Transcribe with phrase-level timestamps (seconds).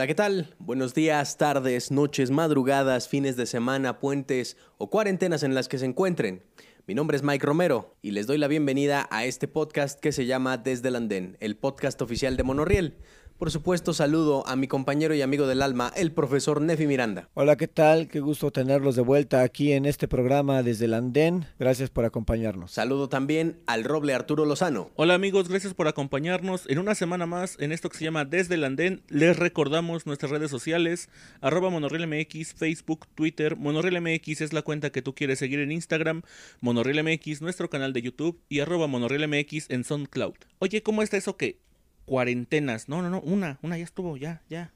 [0.00, 0.54] Hola, ¿qué tal?
[0.58, 5.84] Buenos días, tardes, noches, madrugadas, fines de semana, puentes o cuarentenas en las que se
[5.84, 6.42] encuentren.
[6.86, 10.24] Mi nombre es Mike Romero y les doy la bienvenida a este podcast que se
[10.24, 12.96] llama Desde el Andén, el podcast oficial de Monorriel.
[13.40, 17.30] Por supuesto, saludo a mi compañero y amigo del alma, el profesor Nefi Miranda.
[17.32, 18.06] Hola, ¿qué tal?
[18.06, 21.46] Qué gusto tenerlos de vuelta aquí en este programa desde el Andén.
[21.58, 22.70] Gracias por acompañarnos.
[22.72, 24.90] Saludo también al roble Arturo Lozano.
[24.94, 28.56] Hola amigos, gracias por acompañarnos en una semana más en esto que se llama Desde
[28.56, 29.00] el Andén.
[29.08, 31.08] Les recordamos nuestras redes sociales,
[31.40, 33.56] arroba MX, Facebook, Twitter.
[33.56, 36.20] MX es la cuenta que tú quieres seguir en Instagram,
[36.60, 40.34] MX, nuestro canal de YouTube y arroba MX en SoundCloud.
[40.58, 41.69] Oye, ¿cómo está eso que
[42.10, 42.88] cuarentenas.
[42.88, 44.72] No, no, no, una, una ya estuvo, ya, ya,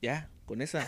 [0.00, 0.86] ya, con esa.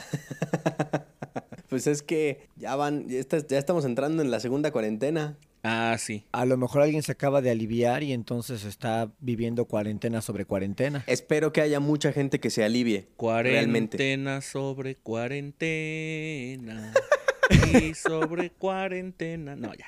[1.69, 5.36] pues es que ya van, ya, ya estamos entrando en la segunda cuarentena.
[5.64, 6.24] Ah, sí.
[6.30, 11.02] A lo mejor alguien se acaba de aliviar y entonces está viviendo cuarentena sobre cuarentena.
[11.08, 13.08] Espero que haya mucha gente que se alivie.
[13.17, 16.92] Cuarentena sobre cuarentena.
[17.74, 19.56] y sobre cuarentena.
[19.56, 19.86] No, ya.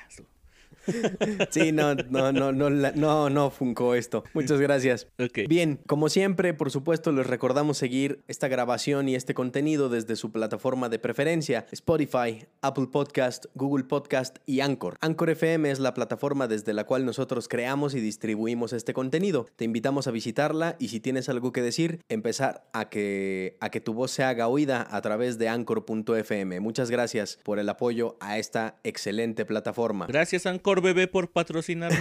[1.49, 4.23] Sí, no, no, no, no, no, no funcó esto.
[4.33, 5.07] Muchas gracias.
[5.47, 10.31] Bien, como siempre, por supuesto, les recordamos seguir esta grabación y este contenido desde su
[10.31, 14.97] plataforma de preferencia, Spotify, Apple Podcast, Google Podcast y Anchor.
[15.01, 19.47] Anchor FM es la plataforma desde la cual nosotros creamos y distribuimos este contenido.
[19.55, 23.81] Te invitamos a visitarla y si tienes algo que decir, empezar a que, a que
[23.81, 26.59] tu voz se haga oída a través de anchor.fm.
[26.59, 30.07] Muchas gracias por el apoyo a esta excelente plataforma.
[30.07, 31.99] Gracias, Anchor bebé por patrocinarnos.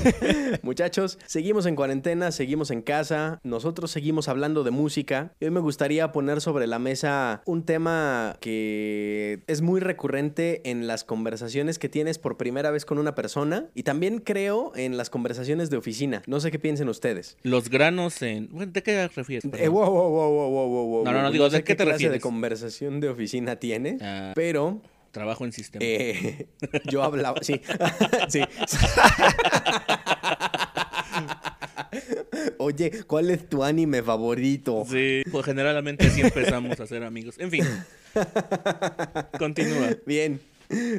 [0.62, 5.32] Muchachos, seguimos en cuarentena, seguimos en casa, nosotros seguimos hablando de música.
[5.40, 11.04] Hoy me gustaría poner sobre la mesa un tema que es muy recurrente en las
[11.04, 15.70] conversaciones que tienes por primera vez con una persona y también creo en las conversaciones
[15.70, 16.22] de oficina.
[16.26, 17.36] No sé qué piensen ustedes.
[17.42, 18.48] Los granos en...
[18.72, 19.44] ¿De qué refieres?
[19.58, 22.12] Eh, wow, wow, wow, wow, No, no, no, digo, ¿de qué, te refieres?
[22.12, 24.32] de conversación de oficina tienes, ah.
[24.34, 25.84] pero Trabajo en sistema.
[25.84, 26.46] Eh,
[26.90, 27.60] yo hablaba, sí.
[28.28, 28.40] sí.
[32.58, 34.84] Oye, ¿cuál es tu anime favorito?
[34.88, 37.36] Sí, pues generalmente así empezamos a ser amigos.
[37.38, 37.64] En fin.
[39.38, 39.96] Continúa.
[40.06, 40.40] Bien.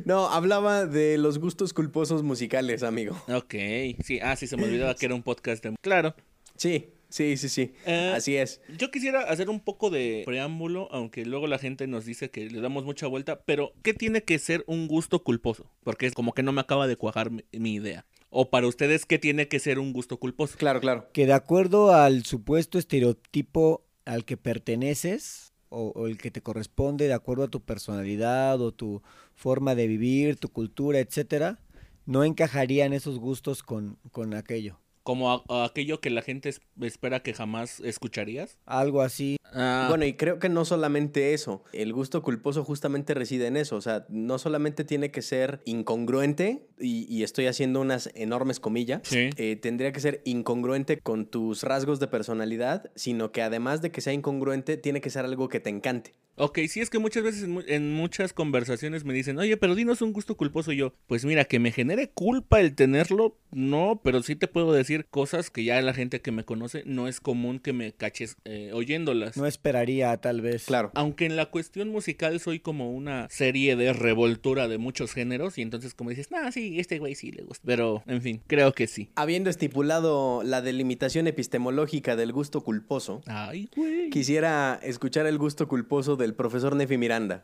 [0.04, 3.16] No, hablaba de los gustos culposos musicales, amigo.
[3.30, 3.56] Ok,
[4.04, 5.76] sí, ah, sí, se me olvidaba que era un podcast de...
[5.82, 6.14] Claro.
[6.58, 7.74] Sí, Sí, sí, sí.
[7.86, 8.62] Eh, Así es.
[8.78, 12.62] Yo quisiera hacer un poco de preámbulo, aunque luego la gente nos dice que le
[12.62, 15.70] damos mucha vuelta, pero ¿qué tiene que ser un gusto culposo?
[15.84, 18.06] Porque es como que no me acaba de cuajar mi, idea.
[18.30, 20.58] O para ustedes, ¿qué tiene que ser un gusto culposo?
[20.58, 21.10] Claro, claro.
[21.12, 27.14] Que de acuerdo al supuesto estereotipo al que perteneces, o, el que te corresponde, de
[27.14, 29.02] acuerdo a tu personalidad o tu
[29.36, 31.60] forma de vivir, tu cultura, etcétera,
[32.06, 37.80] no encajarían esos gustos con, con aquello como aquello que la gente espera que jamás
[37.80, 38.58] escucharías.
[38.66, 39.38] Algo así.
[39.54, 39.88] Ah.
[39.90, 43.82] Bueno, y creo que no solamente eso, el gusto culposo justamente reside en eso, o
[43.82, 49.92] sea, no solamente tiene que ser incongruente, y, estoy haciendo unas enormes comillas, eh, tendría
[49.92, 54.78] que ser incongruente con tus rasgos de personalidad, sino que además de que sea incongruente,
[54.78, 56.14] tiene que ser algo que te encante.
[56.44, 60.12] Ok, sí, es que muchas veces en, muchas conversaciones me dicen, oye, pero dinos un
[60.12, 60.72] gusto culposo.
[60.72, 64.74] Y yo, pues mira, que me genere culpa el tenerlo, no, pero sí te puedo
[64.74, 68.38] decir cosas que ya la gente que me conoce no es común que me caches
[68.46, 69.38] eh, oyéndolas.
[69.38, 70.66] No esperaría, tal vez.
[70.66, 70.92] Claro.
[70.96, 75.62] Aunque en la cuestión musical soy como una serie de revoltura de muchos géneros, y
[75.62, 77.64] entonces, como dices, nah, sí, este güey sí le gusta.
[77.66, 79.10] Pero, en fin, creo que sí.
[79.16, 84.10] Habiendo estipulado la delimitación epistemológica del gusto culposo, Ay, güey.
[84.10, 87.44] quisiera escuchar el gusto culposo del profesor Nefi Miranda.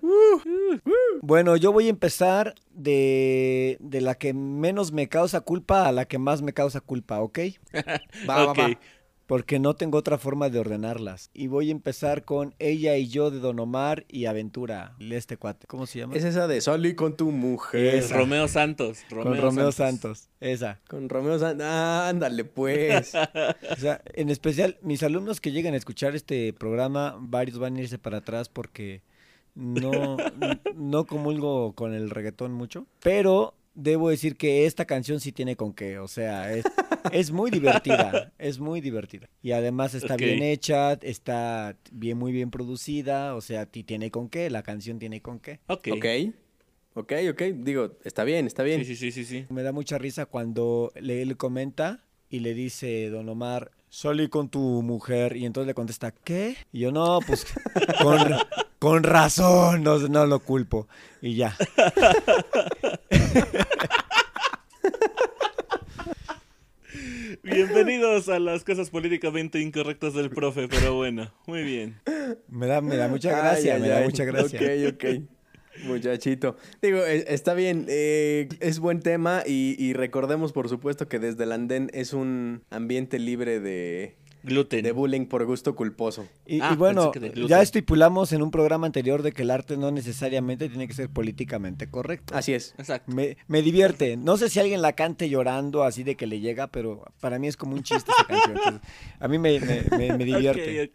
[1.28, 6.06] Bueno, yo voy a empezar de, de, la que menos me causa culpa a la
[6.06, 7.40] que más me causa culpa, ¿ok?
[8.30, 8.80] va, va, va
[9.26, 11.32] porque no tengo otra forma de ordenarlas.
[11.34, 15.68] Y voy a empezar con Ella y yo de Don Omar y Aventura, este cuate.
[15.68, 16.16] ¿Cómo se llama?
[16.16, 17.96] Es esa de Salí con tu mujer.
[17.96, 19.00] Es Romeo Santos.
[19.10, 20.30] con Romeo Santos.
[20.40, 20.80] Esa.
[20.88, 21.68] Con Romeo Santos.
[21.68, 23.14] ándale, pues.
[23.70, 27.82] o sea, en especial, mis alumnos que lleguen a escuchar este programa, varios van a
[27.82, 29.02] irse para atrás porque
[29.58, 30.18] no,
[30.76, 32.86] no comulgo con el reggaetón mucho.
[33.02, 36.52] Pero debo decir que esta canción sí tiene con qué, o sea,
[37.12, 39.30] es, muy divertida, es muy divertida.
[39.42, 44.50] Y además está bien hecha, está bien, muy bien producida, o sea, tiene con qué,
[44.50, 45.60] la canción tiene con qué.
[45.68, 45.90] Ok.
[45.90, 46.06] Ok,
[46.96, 48.84] ok, ok, digo, está bien, está bien.
[48.84, 49.46] Sí, sí, sí, sí.
[49.50, 54.50] Me da mucha risa cuando le, le comenta y le dice Don Omar, salí con
[54.50, 56.56] tu mujer, y entonces le contesta, ¿qué?
[56.72, 57.46] Y yo, no, pues,
[58.02, 58.20] con,
[58.80, 60.88] con razón, no, no lo culpo.
[61.22, 61.56] Y ya.
[67.44, 72.02] Bienvenidos a las cosas políticamente incorrectas del profe, pero bueno, muy bien.
[72.50, 74.60] Me da, me da mucha gracia, me da mucha gracia.
[74.60, 75.06] Ok, ok.
[75.86, 76.58] Muchachito.
[76.82, 81.44] Digo, e, está bien, eh, es buen tema y, y recordemos por supuesto que desde
[81.44, 84.16] el andén es un ambiente libre de,
[84.48, 84.84] Gluten.
[84.84, 86.28] De bullying por gusto culposo.
[86.46, 87.12] Y, ah, bueno,
[87.48, 91.10] ya estipulamos en un programa anterior de que el arte no necesariamente tiene que ser
[91.10, 92.36] políticamente correcto.
[92.36, 92.74] Así es.
[92.78, 93.12] Exacto.
[93.14, 94.16] Me, divierte.
[94.18, 97.48] No sé si alguien la cante llorando así de que le llega, pero para mí
[97.48, 98.82] es como un chiste esa canción.
[99.20, 99.60] a mí me,
[100.18, 100.92] divierte.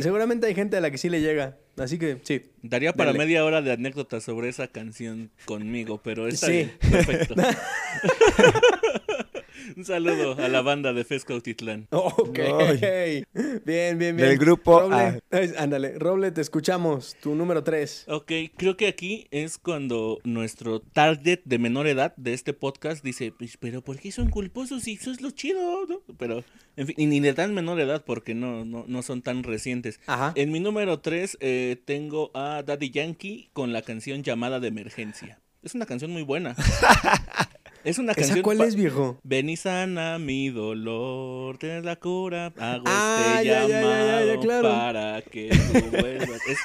[0.00, 1.56] Seguramente hay gente a la que sí le llega.
[1.78, 2.42] Así que sí.
[2.62, 6.70] Daría para media hora de anécdotas sobre esa canción conmigo, pero está sí.
[6.90, 7.34] Perfecto.
[9.74, 11.88] Un saludo a la banda de Fesco Titlán.
[11.96, 12.38] Ok.
[13.64, 14.16] Bien, bien, bien.
[14.16, 15.22] Del grupo Roble,
[15.58, 17.16] Ándale, Roble, te escuchamos.
[17.20, 18.06] Tu número 3.
[18.08, 23.32] Ok, creo que aquí es cuando nuestro target de menor edad de este podcast dice,
[23.36, 25.86] pues, pero ¿por qué son culposos si eso es lo chido?
[25.86, 26.00] ¿no?
[26.18, 26.44] Pero,
[26.76, 30.00] en fin, y ni de tan menor edad porque no, no, no son tan recientes.
[30.06, 30.32] Ajá.
[30.36, 35.40] En mi número 3 eh, tengo a Daddy Yankee con la canción Llamada de Emergencia.
[35.62, 36.54] Es una canción muy buena.
[37.86, 38.42] Es una canción.
[38.42, 39.16] cuál es, viejo?
[39.22, 44.68] Ven y sana mi dolor, tienes la cura, hago ah, este ya, llamado ya, claro.
[44.68, 46.40] para que tú vuelvas.
[46.48, 46.58] Es,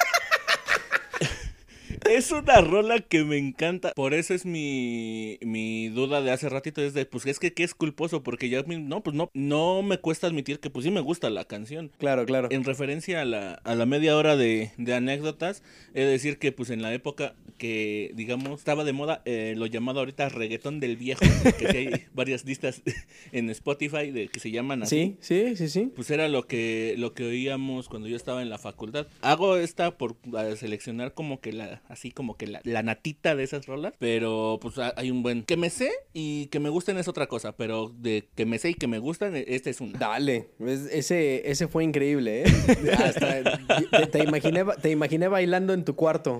[2.16, 3.92] es una rola que me encanta.
[3.94, 6.82] Por eso es mi, mi duda de hace ratito.
[6.82, 8.22] Es de, pues es que, ¿qué es culposo?
[8.22, 11.44] Porque ya, no, pues no, no me cuesta admitir que pues sí me gusta la
[11.44, 11.90] canción.
[11.98, 12.48] Claro, claro.
[12.50, 15.62] En referencia a la, a la media hora de, de anécdotas,
[15.94, 19.66] he de decir que pues en la época que, digamos, estaba de moda eh, lo
[19.66, 21.24] llamado ahorita reggaetón del viejo,
[21.58, 22.82] que hay varias listas
[23.30, 25.16] en Spotify de que se llaman así.
[25.20, 25.92] Sí, sí, sí, sí.
[25.94, 29.06] Pues era lo que, lo que oíamos cuando yo estaba en la facultad.
[29.20, 30.16] Hago esta por
[30.56, 35.12] seleccionar como que la así como que la, natita de esas rolas, pero pues hay
[35.12, 38.44] un buen que me sé y que me gusten es otra cosa, pero de que
[38.44, 40.48] me sé y que me gustan, este es un Dale,
[40.90, 42.44] ese, ese fue increíble, ¿eh?
[44.10, 46.38] te, imaginé, te imaginé bailando en tu cuarto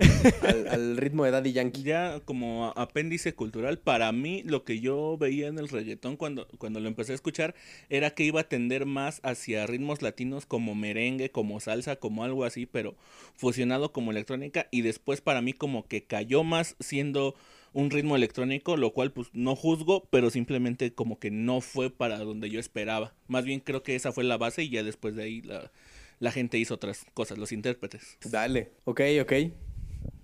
[0.69, 1.83] al, ritmo de Daddy Yankee.
[1.83, 6.81] Ya como apéndice cultural, para mí lo que yo veía en el reggaetón cuando, cuando
[6.81, 7.55] lo empecé a escuchar
[7.89, 12.43] era que iba a tender más hacia ritmos latinos como merengue, como salsa, como algo
[12.43, 12.95] así, pero
[13.35, 17.35] fusionado como electrónica y después para mí como que cayó más siendo
[17.73, 22.19] un ritmo electrónico, lo cual pues no juzgo, pero simplemente como que no fue para
[22.19, 23.13] donde yo esperaba.
[23.27, 25.71] Más bien creo que esa fue la base y ya después de ahí la,
[26.19, 28.17] la gente hizo otras cosas, los intérpretes.
[28.29, 29.33] Dale, ok, ok.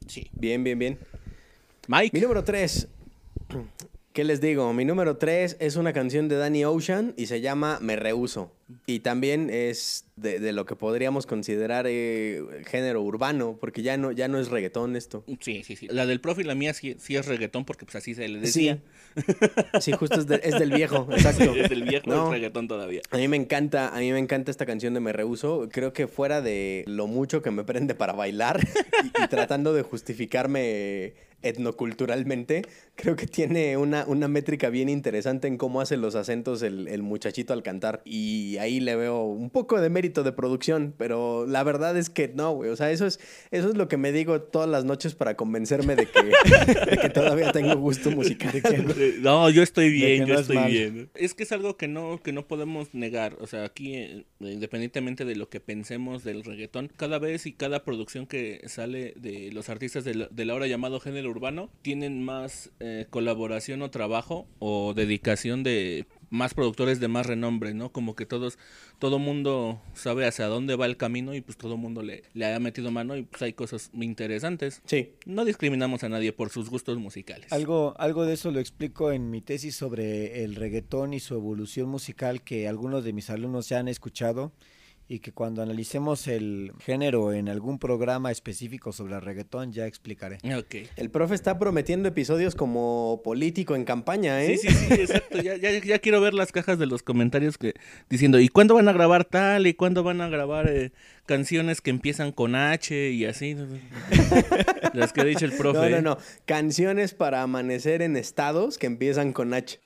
[0.08, 0.28] Sí.
[0.34, 0.98] Bien, bien, bien.
[1.88, 2.12] Mike.
[2.14, 2.88] Mi número 3.
[4.19, 4.74] ¿Qué les digo?
[4.74, 8.51] Mi número 3 es una canción de Danny Ocean y se llama Me Rehuso.
[8.86, 14.27] Y también es de, lo que podríamos considerar eh, género urbano, porque ya no, ya
[14.27, 15.24] no es reggaetón esto.
[15.39, 15.88] Sí, sí, sí.
[15.89, 18.80] La del profe y la mía sí, es reggaetón, porque pues así se le decía.
[19.80, 21.56] Sí, justo es, del viejo, exacto.
[21.56, 23.01] es del viejo, es reggaetón todavía.
[23.12, 25.69] A mí me encanta, a mí me encanta esta canción de Me Rehuso.
[25.72, 28.60] Creo que fuera de lo mucho que me prende para bailar
[29.24, 32.63] y tratando de justificarme etnoculturalmente,
[32.95, 37.01] creo que tiene una, una métrica bien interesante en cómo hace los acentos el, el
[37.01, 38.01] muchachito al cantar.
[38.06, 42.27] Y ahí le veo un poco de mérito de producción, pero la verdad es que
[42.27, 42.69] no, güey.
[42.69, 43.19] O sea, eso es,
[43.51, 47.51] eso es lo que me digo todas las noches para convencerme de que, que todavía
[47.51, 48.62] tengo gusto musical.
[49.22, 51.10] no, yo estoy bien, yo estoy bien.
[51.15, 53.38] Es que es algo que no, que no podemos negar.
[53.39, 57.84] O sea, aquí, eh, independientemente de lo que pensemos del reggaetón, cada vez y cada
[57.84, 63.07] producción que sale de los artistas de la, hora llamado género urbano, tienen más eh,
[63.09, 67.91] colaboración o trabajo o dedicación de más productores de más renombre, ¿no?
[67.91, 68.57] Como que todos,
[69.00, 72.59] todo mundo sabe hacia dónde va el camino y pues todo mundo le, le ha
[72.59, 74.81] metido mano y pues hay cosas interesantes.
[74.86, 75.13] Sí.
[75.25, 77.51] No discriminamos a nadie por sus gustos musicales.
[77.51, 81.89] Algo, algo de eso lo explico en mi tesis sobre el reggaetón y su evolución
[81.89, 84.51] musical que algunos de mis alumnos ya han escuchado
[85.12, 90.38] y que cuando analicemos el género en algún programa específico sobre el reggaetón ya explicaré.
[90.60, 90.88] Okay.
[90.96, 94.60] El profe está prometiendo episodios como político en campaña, ¿eh?
[94.60, 95.42] Sí, sí, sí, exacto.
[95.42, 97.74] ya, ya, ya, quiero ver las cajas de los comentarios que
[98.08, 99.66] diciendo, ¿y cuándo van a grabar tal?
[99.66, 100.92] ¿Y cuándo van a grabar eh,
[101.25, 103.58] canciones que empiezan con H y así?
[104.94, 105.89] las que ha dicho el profe.
[105.89, 106.18] No, no, no.
[106.46, 109.80] Canciones para amanecer en estados que empiezan con H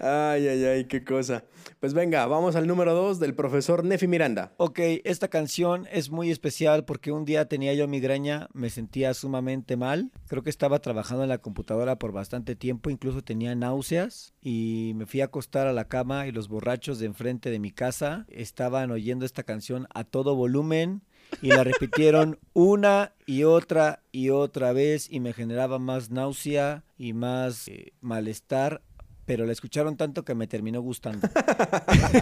[0.00, 1.44] ay, ay, ay, qué cosa.
[1.80, 4.52] Pues venga, vamos al número dos del profesor Nefi Miranda.
[4.56, 9.76] Ok, esta canción es muy especial porque un día tenía yo migraña, me sentía sumamente
[9.76, 10.10] mal.
[10.26, 15.06] Creo que estaba trabajando en la computadora por bastante tiempo, incluso tenía náuseas y me
[15.06, 18.90] fui a acostar a la cama y los borrachos de enfrente de mi casa estaban
[18.90, 21.02] oyendo esta canción a todo volumen
[21.42, 27.12] y la repitieron una y otra y otra vez y me generaba más náusea y
[27.12, 28.82] más eh, malestar
[29.30, 31.28] pero la escucharon tanto que me terminó gustando.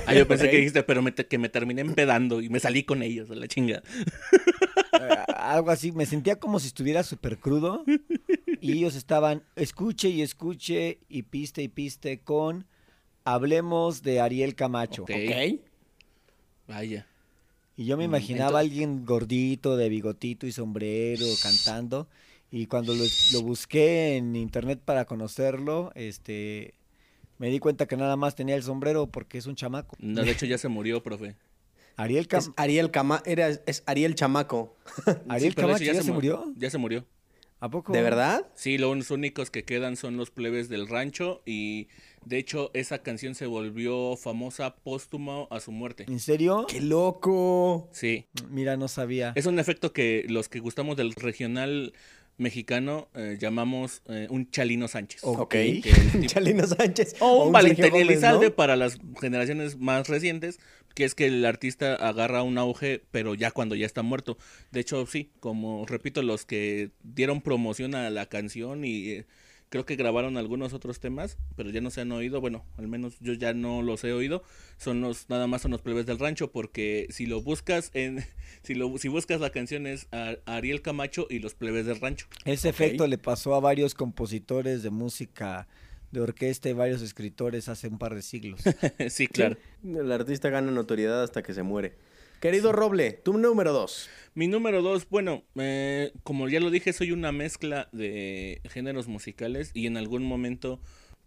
[0.07, 3.31] ah, yo pensé que dijiste, pero que me terminé empedando y me salí con ellos,
[3.31, 3.83] a la chinga.
[5.00, 7.83] Eh, algo así, me sentía como si estuviera súper crudo
[8.61, 12.67] y ellos estaban escuche y escuche y piste y piste con
[13.25, 15.05] Hablemos de Ariel Camacho.
[15.05, 15.11] Ok.
[16.67, 17.07] Vaya.
[17.78, 22.08] Y yo me mm, imaginaba a alguien gordito, de bigotito y sombrero, cantando.
[22.50, 26.75] Y cuando lo, busqué en internet para conocerlo, este,
[27.38, 29.97] me di cuenta que nada más tenía el sombrero porque es un chamaco.
[30.00, 31.37] No, de hecho ya se murió, profe.
[31.94, 34.76] Ariel es Ariel Cama era es Ariel Chamaco.
[35.28, 36.52] Ariel Camacho ya, se, murió.
[36.56, 37.04] Ya se murió.
[37.61, 37.93] ¿A poco?
[37.93, 38.47] ¿De verdad?
[38.55, 41.88] Sí, los únicos que quedan son los plebes del rancho y
[42.25, 46.05] de hecho esa canción se volvió famosa póstuma a su muerte.
[46.09, 46.67] ¿En serio?
[46.69, 47.88] ¡Qué loco!
[47.93, 48.27] Sí.
[48.49, 49.33] Mira, no sabía.
[49.35, 51.93] Es un efecto que los que gustamos del regional
[52.38, 55.23] mexicano eh, llamamos eh, un Chalino Sánchez.
[55.25, 55.55] Ok.
[56.27, 57.17] Chalino Sánchez.
[57.19, 60.61] O un, Valentín Elizalde para las generaciones más recientes,
[60.99, 64.37] que es que el artista agarra un auge, pero ya cuando ya está muerto.
[64.73, 69.26] De hecho, sí, como repito, los que dieron promoción a la canción y eh,
[69.69, 73.17] creo que grabaron algunos otros temas, pero ya no se han oído, bueno, al menos
[73.21, 74.43] yo ya no los he oído,
[74.76, 78.25] son los, nada más son los plebes del rancho, porque si lo buscas en,
[78.64, 80.09] si lo, si buscas la canción es
[80.47, 82.26] Ariel Camacho y los plebes del rancho.
[82.45, 85.69] Ese efecto le pasó a varios compositores de música
[86.11, 88.61] de orquesta y varios escritores hace un par de siglos.
[89.09, 89.57] sí, claro.
[89.85, 91.95] El artista gana notoriedad hasta que se muere.
[92.41, 94.09] Querido Roble, tu número dos.
[94.35, 99.73] Mi número dos, bueno, eh, como ya lo dije, soy una mezcla de géneros musicales
[99.75, 100.81] y en algún momento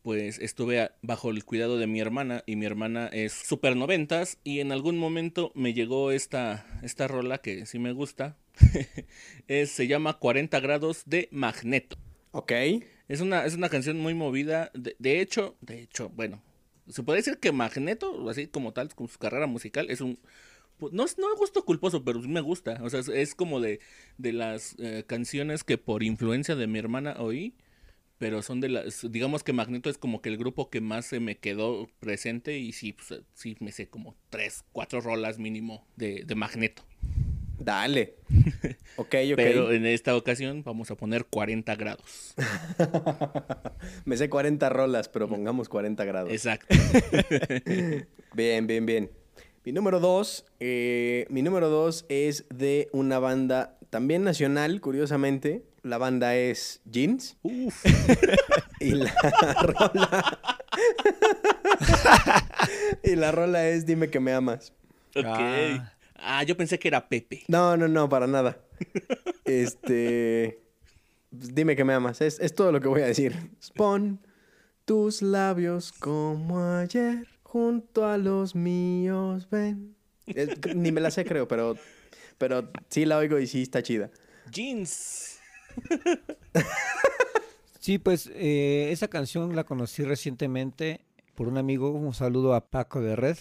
[0.04, 4.62] pues estuve bajo el cuidado de mi hermana y mi hermana es super noventas y
[4.62, 8.38] en algún momento me llegó esta, esta rola que sí me gusta.
[9.48, 11.98] se llama 40 grados de Magneto.
[12.32, 12.54] Ok.
[13.12, 14.72] Es una, es una canción muy movida.
[14.74, 16.42] De, hecho, de hecho, bueno,
[16.88, 20.18] se puede decir que Magneto, así como tal, con su carrera musical, es un...
[20.80, 22.80] No, no gusto culposo, pero sí me gusta.
[22.82, 23.82] O sea, es, como de,
[24.18, 27.54] de las eh, canciones que por influencia de mi hermana oí
[28.18, 31.20] pero son de las, digamos que Magneto es como que el grupo que más se
[31.20, 36.24] me quedó presente y sí, pues, sí me sé como tres, cuatro rolas mínimo de,
[36.24, 36.84] de Magneto.
[37.64, 38.16] Dale.
[38.98, 39.36] Ok, ok.
[39.36, 42.36] Pero en esta ocasión vamos a poner 40 grados.
[44.06, 46.32] Me sé 40 rolas, pero pongamos 40 grados.
[46.32, 46.76] Exacto.
[48.36, 49.10] bien, bien, bien.
[49.64, 55.64] Mi número dos, eh, mi número dos es de una banda también nacional, curiosamente.
[55.84, 57.38] La banda es Jeans.
[57.42, 57.84] Uf.
[58.80, 59.14] y la
[59.64, 60.40] rola.
[63.04, 64.74] y la rola es Dime que me amas.
[65.16, 65.26] Ok.
[65.26, 65.94] Ah.
[66.24, 67.44] Ah, yo pensé que era Pepe.
[67.48, 68.58] No, no, no, para nada.
[69.46, 70.62] este.
[71.32, 72.22] Dime que me amas.
[72.22, 73.52] Es, es todo lo que voy a decir.
[73.76, 74.20] Pon
[74.86, 79.48] tus labios como ayer junto a los míos.
[79.50, 79.96] Ven.
[80.76, 81.76] ni me la sé, creo, pero,
[82.38, 84.10] pero sí la oigo y sí está chida.
[84.52, 85.40] Jeans.
[87.80, 91.02] sí, pues eh, esa canción la conocí recientemente
[91.36, 91.92] por un amigo.
[91.92, 93.38] Un saludo a Paco de Red.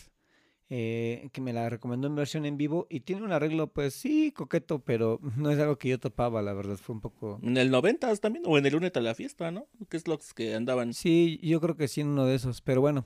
[0.73, 4.31] Eh, que me la recomendó en versión en vivo y tiene un arreglo, pues sí,
[4.31, 7.41] coqueto, pero no es algo que yo topaba, la verdad, fue un poco...
[7.43, 9.67] En el 90 también, o en el Únete a la Fiesta, ¿no?
[9.89, 10.95] Que es los que andaban.
[10.95, 13.05] Sí, yo creo que sí, en uno de esos, pero bueno,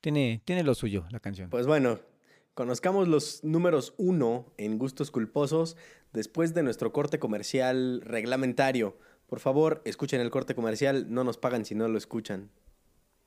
[0.00, 1.50] tiene, tiene lo suyo la canción.
[1.50, 2.00] Pues bueno,
[2.54, 5.76] conozcamos los números uno en Gustos Culposos
[6.12, 8.98] después de nuestro corte comercial reglamentario.
[9.28, 12.50] Por favor, escuchen el corte comercial, no nos pagan si no lo escuchan.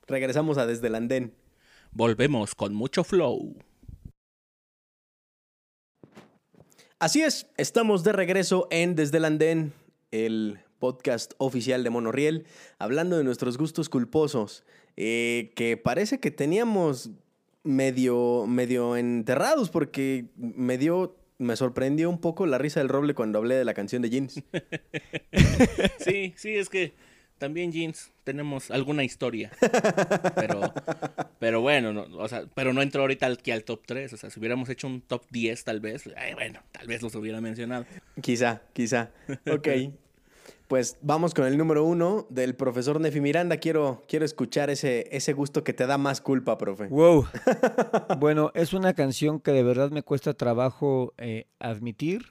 [0.06, 1.32] Regresamos a Desde el Andén.
[1.90, 3.56] Volvemos con mucho flow.
[7.00, 9.72] Así es, estamos de regreso en Desde el Andén,
[10.10, 12.44] el podcast oficial de Monorriel,
[12.80, 14.64] hablando de nuestros gustos culposos,
[14.96, 17.10] eh, que parece que teníamos
[17.62, 23.38] medio, medio enterrados, porque me dio, me sorprendió un poco la risa del roble cuando
[23.38, 24.42] hablé de la canción de Jeans.
[26.00, 26.94] sí, sí, es que
[27.38, 29.50] también jeans tenemos alguna historia.
[30.34, 30.72] Pero,
[31.38, 34.12] pero bueno, no, o sea, pero no entró ahorita aquí al top 3.
[34.12, 36.04] O sea, si hubiéramos hecho un top 10 tal vez,
[36.34, 37.86] bueno, tal vez los hubiera mencionado.
[38.20, 39.10] Quizá, quizá.
[39.50, 39.68] Ok.
[40.68, 43.56] Pues vamos con el número uno del profesor Nefi Miranda.
[43.56, 46.88] Quiero, quiero escuchar ese, ese gusto que te da más culpa, profe.
[46.88, 47.26] Wow.
[48.18, 52.26] bueno, es una canción que de verdad me cuesta trabajo eh, admitir.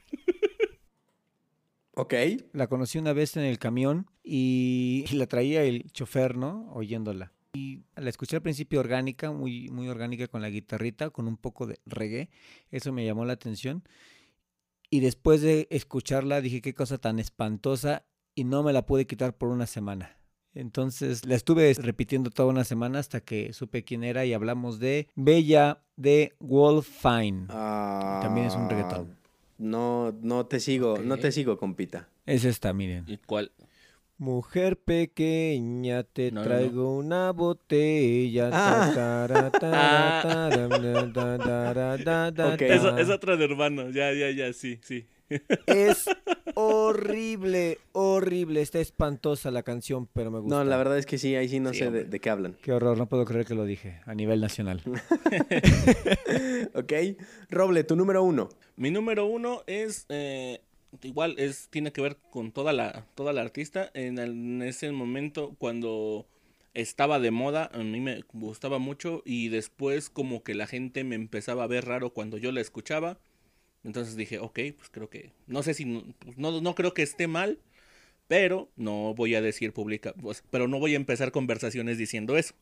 [1.99, 2.13] Ok.
[2.53, 6.71] La conocí una vez en el camión y la traía el chofer, ¿no?
[6.73, 7.33] Oyéndola.
[7.53, 11.65] Y la escuché al principio orgánica, muy, muy orgánica con la guitarrita, con un poco
[11.65, 12.29] de reggae.
[12.69, 13.83] Eso me llamó la atención.
[14.91, 19.35] Y después de escucharla dije qué cosa tan espantosa y no me la pude quitar
[19.35, 20.17] por una semana.
[20.53, 25.07] Entonces la estuve repitiendo toda una semana hasta que supe quién era y hablamos de
[25.15, 27.47] Bella de Wolfine.
[27.49, 29.17] Ah, También es un reggaetón.
[29.57, 32.09] No, no te sigo, no te sigo, compita.
[32.25, 33.05] Es esta, miren.
[33.07, 33.51] ¿Y cuál?
[34.19, 38.49] Mujer pequeña, te No, no, traigo una botella.
[38.51, 39.27] Ah.
[42.59, 43.89] Es, es otra de hermano.
[43.91, 45.07] Ya, ya, ya, sí, sí.
[45.65, 46.05] Es
[46.55, 48.61] horrible, horrible.
[48.61, 50.55] Está espantosa la canción, pero me gusta.
[50.57, 52.55] No, la verdad es que sí, ahí sí no Sí, sé de, qué hablan.
[52.61, 54.81] Qué horror, no puedo creer que lo dije a nivel nacional.
[56.73, 56.93] ok.
[57.49, 58.49] Roble, tu número uno.
[58.75, 60.61] Mi número uno es eh,
[61.01, 64.91] igual es tiene que ver con toda la toda la artista en, el- en ese
[64.91, 66.27] momento cuando
[66.73, 71.15] estaba de moda a mí me gustaba mucho y después como que la gente me
[71.15, 73.17] empezaba a ver raro cuando yo la escuchaba
[73.83, 77.03] entonces dije ok pues creo que no sé si no pues, no, no creo que
[77.03, 77.59] esté mal
[78.27, 82.55] pero no voy a decir pública pues, pero no voy a empezar conversaciones diciendo eso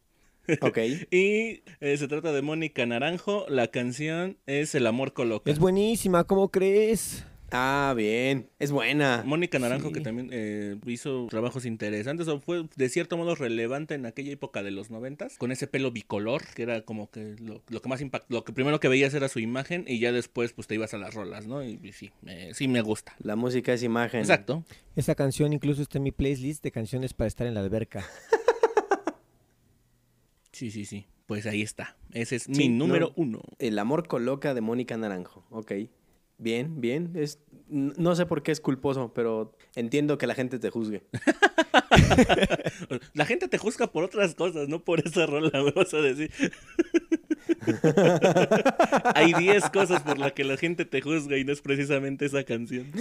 [0.61, 0.77] Ok.
[1.11, 6.23] y eh, se trata de Mónica Naranjo la canción es El amor coloca Es buenísima,
[6.25, 7.25] ¿cómo crees?
[7.51, 8.49] Ah, bien.
[8.59, 9.23] Es buena.
[9.25, 9.93] Mónica Naranjo, Sí.
[9.93, 14.63] que también eh, hizo trabajos interesantes, o fue de cierto modo relevante en aquella época
[14.63, 18.01] de los noventas, con ese pelo bicolor, que era como que lo, lo que más
[18.01, 20.93] impactó, lo que primero que veías era su imagen y ya después pues te ibas
[20.93, 21.63] a las rolas, ¿no?
[21.63, 23.15] Y, y sí, me- sí me gusta.
[23.19, 24.19] La música es imagen.
[24.21, 24.63] Exacto.
[24.95, 28.05] Esa canción incluso está en mi playlist de canciones para estar en la alberca.
[30.51, 31.05] Sí, sí, sí.
[31.25, 31.97] Pues ahí está.
[32.13, 32.85] Ese es Sí, mi no.
[32.87, 33.41] número uno.
[33.59, 35.45] El amor coloca de Mónica Naranjo.
[35.49, 35.71] Ok.
[36.37, 37.11] Bien, bien.
[37.15, 41.03] Es, no sé por qué es culposo, pero entiendo que la gente te juzgue.
[43.13, 46.29] La gente te juzga por otras cosas, no por esa rola, me vas a decir.
[49.15, 52.43] Hay 10 cosas por las que la gente te juzga y no es precisamente esa
[52.43, 52.91] canción.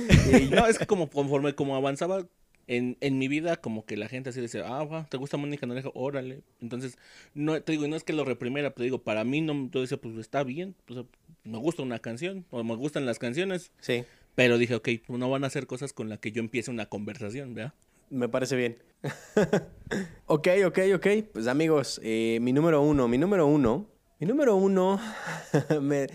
[0.50, 2.26] No, es que como conforme como avanzaba
[2.66, 5.66] en, en mi vida, como que la gente así decía, ah, va, ¿te gusta Mónica
[5.66, 5.92] Naranjo?
[5.94, 6.42] Órale.
[6.61, 6.98] Entonces,
[7.35, 9.81] no te digo, y no es que lo reprimiera, pero digo, para mí no, yo
[9.81, 11.05] decía, pues está bien, pues,
[11.44, 15.44] me gusta una canción, o me gustan las canciones, Sí, pero dije, ok, no van
[15.44, 17.74] a ser cosas con las que yo empiece una conversación, ¿verdad?
[18.11, 18.79] me parece bien.
[20.27, 21.07] ok, ok, ok.
[21.33, 23.87] Pues amigos, eh, mi número uno, mi número uno,
[24.20, 25.00] mi número uno,
[25.81, 26.07] me,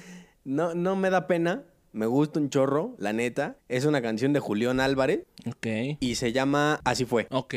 [0.44, 1.64] no, no me da pena.
[1.92, 3.58] Me gusta un chorro, la neta.
[3.68, 5.68] Es una canción de Julián Álvarez Ok.
[6.00, 7.28] y se llama Así fue.
[7.32, 7.56] Ok,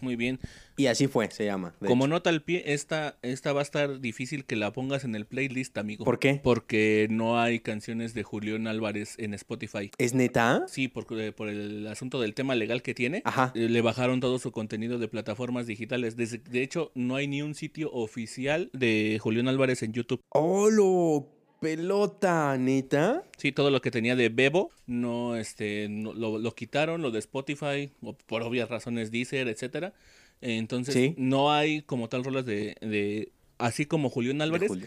[0.00, 0.38] muy bien.
[0.78, 1.74] Y así fue, se llama.
[1.86, 2.08] Como hecho.
[2.10, 5.76] nota al pie, esta, esta va a estar difícil que la pongas en el playlist,
[5.78, 6.04] amigo.
[6.04, 6.38] ¿Por qué?
[6.42, 9.90] Porque no hay canciones de Julián Álvarez en Spotify.
[9.96, 10.64] ¿Es neta?
[10.68, 13.52] Sí, porque por el asunto del tema legal que tiene, Ajá.
[13.54, 16.14] eh, le bajaron todo su contenido de plataformas digitales.
[16.16, 20.20] Desde- de hecho, no hay ni un sitio oficial de Julián Álvarez en YouTube.
[20.30, 21.26] ¡Holo!
[21.60, 23.24] Pelota, neta.
[23.38, 27.18] Sí, todo lo que tenía de Bebo, no, este, no- lo, lo quitaron, lo de
[27.18, 29.92] Spotify, o por obvias razones Deezer, etcétera.
[30.40, 31.14] Entonces, Sí.
[31.16, 34.68] no hay como tal rolas de, de así como Julián Álvarez.
[34.68, 34.86] Julio.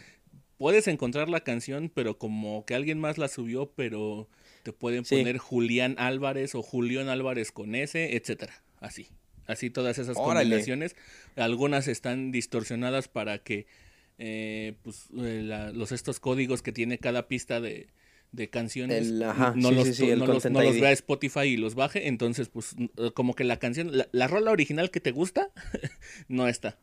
[0.58, 4.28] Puedes encontrar la canción, pero como que alguien más la subió, pero
[4.64, 5.16] te pueden Sí.
[5.18, 8.62] poner Julián Álvarez o Julián Álvarez con S, etcétera.
[8.80, 9.08] Así.
[9.48, 10.42] Así todas esas Órale.
[10.46, 10.96] combinaciones.
[11.36, 13.66] Algunas están distorsionadas para que
[14.20, 17.88] eh, pues, eh, la- los estos códigos que tiene cada pista de,
[18.32, 20.76] de canciones El- ajá, no, sí, los, sí, sí, el no, los, Content no los
[20.76, 20.82] ID.
[20.82, 22.08] vea Spotify y los baje.
[22.08, 22.76] Entonces, pues
[23.16, 25.50] como que la canción, la, la rola original que te gusta,
[26.28, 26.78] no está.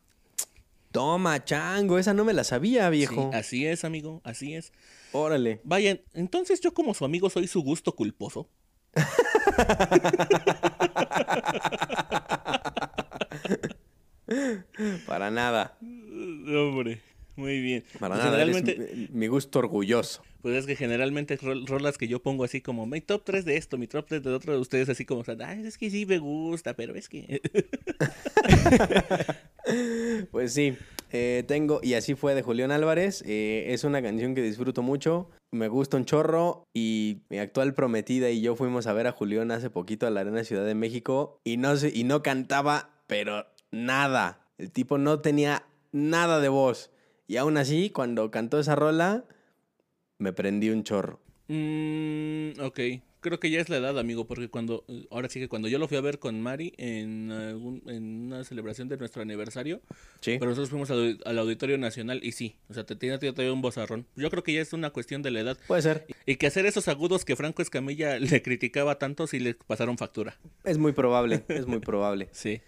[0.92, 3.28] Toma, chango, esa no me la sabía, viejo.
[3.32, 4.72] Sí, así es, amigo, así es.
[5.12, 5.60] Órale.
[5.62, 8.48] Vaya, entonces yo como su amigo soy su gusto culposo.
[15.06, 15.76] Para nada.
[15.82, 17.00] Hombre,
[17.36, 17.84] muy bien.
[18.00, 18.36] Para Pues nada.
[18.38, 20.22] generalmente, mi, mi gusto orgulloso.
[20.42, 23.56] pues es que generalmente rol- rolas que yo pongo así como mi top 3 de
[23.56, 26.18] esto, mi top 3 de otro de ustedes así como, "Ay, es que sí me
[26.18, 27.40] gusta, pero es que...
[30.30, 30.76] Pues sí,
[31.12, 33.22] eh, tengo, y así fue de Julián Álvarez.
[33.26, 36.64] eh, es una canción que disfruto mucho, me gusta un chorro.
[36.74, 40.20] Y mi actual prometida y yo fuimos a ver a Julián hace poquito a la
[40.20, 41.40] Arena Ciudad de México.
[41.44, 44.46] Y no, y no cantaba, pero nada.
[44.58, 46.90] El tipo no tenía nada de voz.
[47.26, 49.24] Y aún así, cuando cantó esa rola,
[50.18, 51.20] me prendí un chorro.
[51.48, 52.80] Mm, ok,
[53.20, 55.86] creo que ya es la edad, amigo, porque cuando, ahora sí que cuando yo lo
[55.88, 59.80] fui a ver con Mari en, algún- en una celebración de nuestro aniversario,
[60.20, 60.36] Sí.
[60.38, 63.62] pero nosotros fuimos al, al Auditorio Nacional y sí, o sea, te tiene todavía un
[63.62, 64.06] bozarrón.
[64.16, 65.58] Yo creo que ya es una cuestión de la edad.
[65.66, 66.06] Puede ser.
[66.26, 70.38] Y que hacer esos agudos que Franco Escamilla le criticaba tanto si le pasaron factura.
[70.64, 72.28] Es muy probable, es muy probable.
[72.32, 72.60] Sí,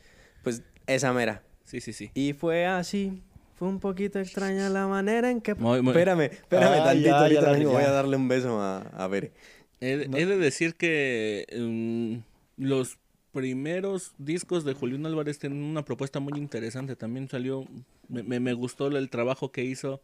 [0.43, 1.43] Pues esa mera.
[1.65, 2.11] sí, sí, sí.
[2.15, 3.23] Y fue así.
[3.59, 5.55] Fue un poquito extraña la manera en que...
[5.57, 7.09] Muy, muy- Espérame, espérame Ah, tantito.
[7.09, 7.77] ya, ahorita ya, vengo, ya.
[7.79, 9.33] voy a darle un beso a, a ver.
[9.81, 12.99] He, he de decir que mm, los
[13.33, 16.95] primeros discos de Julián Álvarez tienen una propuesta muy interesante.
[16.95, 17.67] También salió,
[18.09, 20.01] me, me, gustó el trabajo que hizo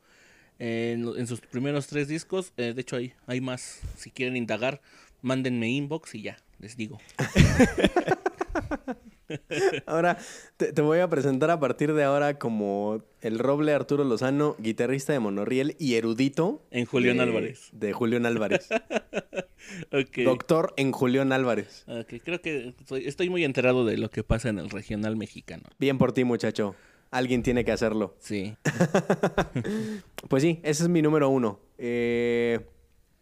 [0.59, 2.53] en, sus primeros tres discos.
[2.57, 3.81] Eh, de hecho, hay, hay más.
[3.97, 4.81] Si quieren indagar,
[5.23, 6.99] mándenme inbox y ya, les digo.
[9.87, 10.19] Ahora
[10.57, 15.21] te, voy a presentar a partir de ahora como el roble Arturo Lozano, guitarrista de
[15.21, 16.63] Monorriel y erudito.
[16.71, 17.71] En Julián Álvarez.
[17.73, 18.69] De Julián Álvarez.
[20.25, 21.85] Doctor en Julián Álvarez.
[22.25, 25.65] creo que estoy, muy enterado de lo que pasa en el regional mexicano.
[25.79, 26.75] Bien por ti, muchacho.
[27.11, 28.17] Alguien tiene que hacerlo.
[28.19, 28.57] Sí.
[30.29, 31.61] pues sí, ese es mi número uno.
[31.79, 32.61] Eh,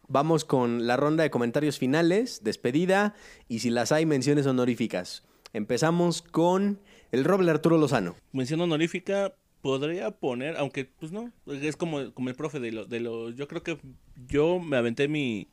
[0.09, 3.15] vamos con la ronda de comentarios finales, despedida
[3.49, 5.25] y si las hay menciones honoríficas.
[5.53, 8.17] Empezamos con el Roble Arturo Lozano.
[8.33, 13.01] Mención honorífica podría poner, aunque pues no, es como, como el profe de lo, de
[13.01, 13.79] lo, yo creo que
[14.27, 15.49] yo me aventé mi,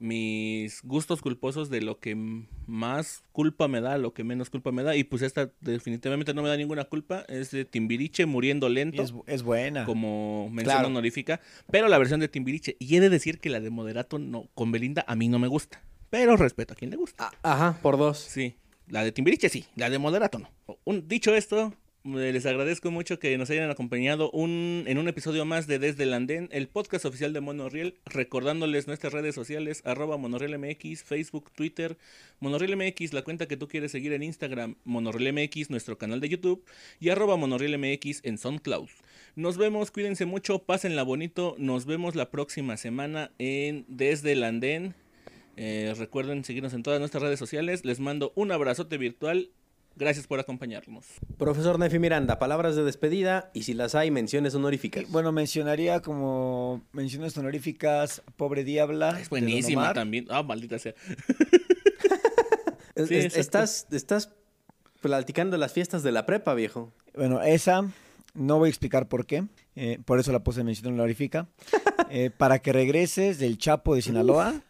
[0.00, 2.16] mis gustos culposos de lo que
[2.66, 4.96] más culpa me da, lo que menos culpa me da.
[4.96, 7.24] Y pues esta definitivamente no me da ninguna culpa.
[7.28, 9.04] Es de Timbiriche muriendo lento.
[9.26, 9.84] Es, buena.
[9.84, 11.40] Como mención honorífica.
[11.70, 12.76] Pero la versión de Timbiriche.
[12.80, 15.48] Y he de decir que la de Moderato no, con Belinda a mí no me
[15.48, 15.82] gusta.
[16.08, 17.30] Pero respeto a quien le gusta.
[17.42, 18.18] Ah, ajá, por dos.
[18.18, 18.56] Sí.
[18.90, 20.50] La de Timbiriche sí, la de Moderato no.
[20.84, 21.72] Un, dicho esto,
[22.02, 26.12] les agradezco mucho que nos hayan acompañado un, en un episodio más de Desde el
[26.12, 31.98] Andén, el podcast oficial de Monorriel, recordándoles nuestras redes sociales, arroba MX, Facebook, Twitter,
[32.40, 36.30] Monorriel MX, la cuenta que tú quieres seguir en Instagram, Monorriel MX, nuestro canal de
[36.30, 36.64] YouTube,
[36.98, 38.88] y arroba Monorriel MX en SoundCloud.
[39.36, 44.96] Nos vemos, cuídense mucho, pásenla bonito, nos vemos la próxima semana en Desde el Andén.
[45.56, 47.84] Eh, recuerden seguirnos en todas nuestras redes sociales.
[47.84, 49.50] Les mando un abrazote virtual.
[49.96, 51.04] Gracias por acompañarnos.
[51.36, 55.10] Profesor Nefi Miranda, palabras de despedida y si las hay, menciones honoríficas.
[55.10, 59.20] Bueno, mencionaría como menciones honoríficas Pobre Diabla.
[59.20, 60.26] Es buenísima también.
[60.30, 60.94] Ah, maldita sea.
[62.94, 64.30] estás, estás
[65.00, 66.92] platicando las fiestas de la prepa, viejo.
[67.14, 67.90] Bueno, esa
[68.34, 69.44] no voy a explicar por qué.
[69.76, 71.48] Eh, por eso la puse mención honorífica.
[72.12, 74.62] Eh, para que regreses del Chapo de Sinaloa.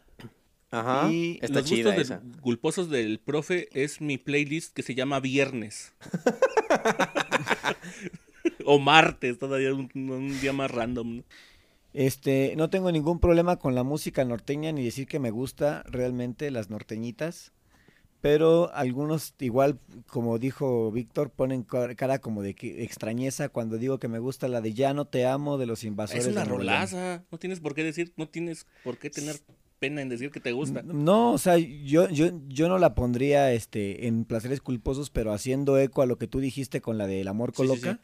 [0.71, 1.11] Ajá.
[1.11, 5.93] Y Está los gustos culposos del profe es mi playlist que se llama Viernes.
[8.65, 11.23] o martes, todavía un, un, día más random.
[11.93, 16.51] Este, no tengo ningún problema con la música norteña ni decir que me gusta realmente
[16.51, 17.53] las norteñitas.
[18.21, 24.19] Pero algunos, igual como dijo Víctor, ponen cara como de extrañeza cuando digo que me
[24.19, 26.27] gusta la de Ya no te amo de los invasores.
[26.27, 29.37] Es una rolaza, no tienes por qué decir, no tienes por qué tener
[29.81, 30.83] pena en decir que te gusta.
[30.83, 35.79] No, o sea, yo, yo, yo no la pondría este, en placeres culposos, pero haciendo
[35.79, 37.99] eco a lo que tú dijiste con la del amor coloca.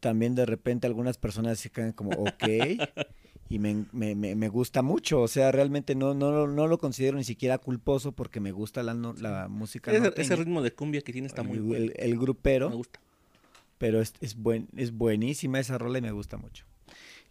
[0.00, 2.44] También de repente algunas personas se quedan como, ok,
[3.48, 5.22] y me, me, me, gusta mucho.
[5.22, 8.92] O sea, realmente no, no, no lo considero ni siquiera culposo porque me gusta la,
[8.92, 9.92] la música.
[9.92, 11.92] Ese, ritmo de cumbia que tiene está muy bueno.
[11.96, 12.68] El, grupero.
[12.68, 13.00] Me gusta.
[13.78, 16.66] Pero es, es, buen, es buenísima esa rola y me gusta mucho.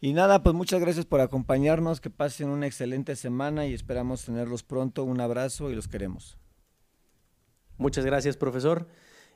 [0.02, 4.64] Y nada, pues muchas gracias por acompañarnos, que pasen una excelente semana y esperamos tenerlos
[4.64, 5.04] pronto.
[5.04, 6.38] Un abrazo y los queremos.
[7.78, 8.88] Muchas gracias, profesor.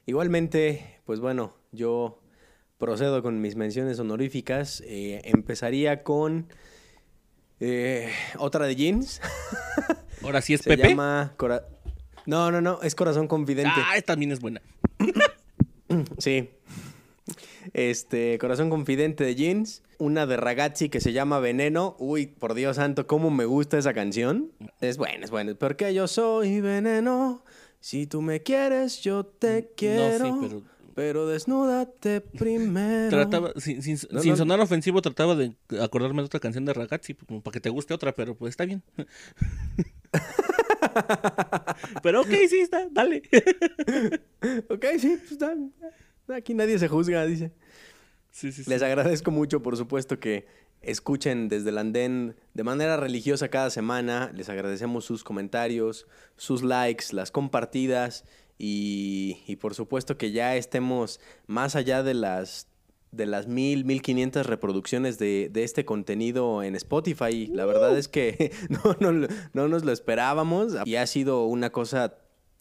[0.05, 2.21] Igualmente, pues bueno, yo
[2.77, 4.81] procedo con mis menciones honoríficas.
[4.85, 6.47] Eh, empezaría con
[7.59, 9.21] eh, otra de jeans.
[10.23, 10.89] Ahora sí es Se Pepe.
[10.89, 11.33] Llama
[12.25, 13.71] no, no, no, es Corazón Confidente.
[13.75, 14.61] Ah, también es buena.
[16.17, 16.49] sí.
[17.77, 19.83] Este, Corazón Confidente de Jeans.
[19.99, 21.95] Una de Ragazzi que se llama Veneno.
[21.99, 24.51] Uy, por Dios santo, cómo me gusta esa canción.
[24.81, 25.53] Es buena, es buena.
[25.53, 27.43] Porque yo soy veneno.
[27.79, 30.39] Si tú me quieres, yo te quiero.
[30.41, 30.63] pero...
[30.95, 33.11] pero desnúdate primero.
[33.11, 37.59] Trataba, sin, sonar ofensivo, trataba de acordarme de otra canción de Ragazzi, como para que
[37.59, 38.81] te guste otra, pero pues está bien.
[42.01, 43.21] pero ok, sí, está, dale.
[44.67, 45.69] ok, sí, pues dale.
[46.35, 47.51] Aquí nadie se juzga, dice.
[48.67, 50.45] Les agradezco mucho, por supuesto, que
[50.81, 54.31] escuchen desde el andén de manera religiosa cada semana.
[54.35, 58.25] Les agradecemos sus comentarios, sus likes, las compartidas
[58.57, 62.67] y, y por supuesto que ya estemos más allá de las
[63.11, 67.47] de las mil, mil quinientas reproducciones de, de, este contenido en Spotify.
[67.47, 72.17] La verdad es que no, no, no nos lo esperábamos y ha sido una cosa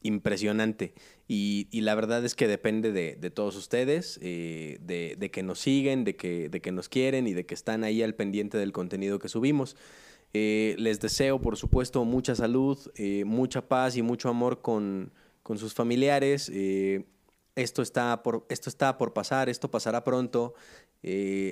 [0.06, 0.94] impresionante.
[1.28, 6.16] Y, la verdad es que depende de, todos ustedes, eh, de, que nos siguen, de
[6.16, 9.76] que, nos quieren y de que están ahí al pendiente del contenido que subimos.
[10.32, 15.12] Eh, les deseo, por supuesto, mucha salud, eh, mucha paz y mucho amor con,
[15.56, 16.50] sus familiares.
[17.56, 20.54] esto, está por, esto está por pasar, esto pasará pronto.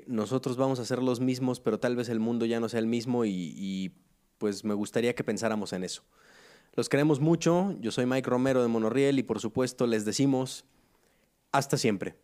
[0.06, 2.86] nosotros vamos a ser los mismos, pero tal vez el mundo ya no sea el
[2.86, 3.92] mismo y, y
[4.38, 6.04] pues me gustaría que pensáramos en eso.
[6.76, 7.76] Los queremos mucho.
[7.80, 10.64] Yo soy Mike Romero de Monorriel y por supuesto les decimos
[11.52, 12.16] hasta siempre.